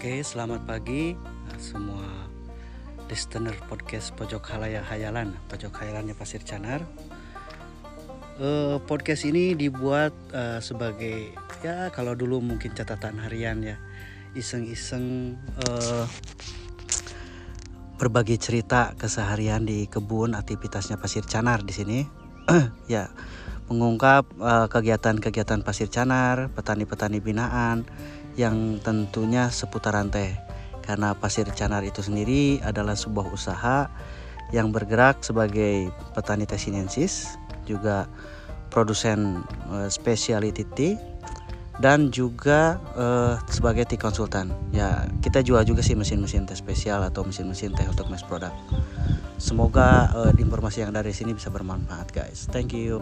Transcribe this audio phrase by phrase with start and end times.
[0.00, 1.12] Oke, selamat pagi
[1.60, 2.00] semua
[3.12, 6.88] listener podcast Pojok Halaya Hayalan, Pojok Hayalannya Pasir Canar.
[8.40, 13.76] Uh, podcast ini dibuat uh, sebagai ya kalau dulu mungkin catatan harian ya,
[14.32, 15.36] iseng-iseng
[15.68, 16.08] uh,
[18.00, 21.98] berbagi cerita keseharian di kebun aktivitasnya Pasir Canar di sini.
[22.88, 23.12] ya,
[23.68, 24.24] mengungkap
[24.72, 27.84] kegiatan-kegiatan Pasir Canar, petani-petani binaan
[28.38, 30.34] yang tentunya seputaran teh.
[30.80, 33.86] Karena pasir canar itu sendiri adalah sebuah usaha
[34.50, 38.10] yang bergerak sebagai petani teh sinensis juga
[38.70, 40.98] produsen uh, specialty tea
[41.80, 44.52] dan juga uh, sebagai tea konsultan.
[44.74, 48.54] Ya kita jual juga sih mesin-mesin teh spesial atau mesin-mesin teh untuk mass product.
[49.40, 52.44] Semoga uh, informasi yang dari sini bisa bermanfaat guys.
[52.52, 53.00] Thank you